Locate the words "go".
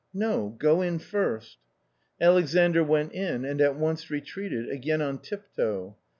0.57-0.81